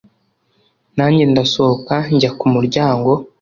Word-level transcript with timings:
nanjye 0.97 1.23
ndasohoka 1.31 1.95
njya 2.13 2.31
ku 2.39 2.45
muryango 2.53 3.11